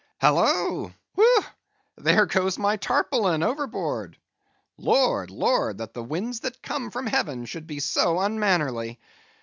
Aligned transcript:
Halloa! 0.17 0.95
whew! 1.13 1.43
there 1.95 2.25
goes 2.25 2.57
my 2.57 2.75
tarpaulin 2.77 3.43
overboard; 3.43 4.17
Lord, 4.79 5.29
Lord, 5.29 5.77
that 5.77 5.93
the 5.93 6.01
winds 6.03 6.39
that 6.39 6.63
come 6.63 6.89
from 6.89 7.05
heaven 7.05 7.45
should 7.45 7.67
be 7.67 7.79
so 7.79 8.19
unmannerly! 8.19 8.99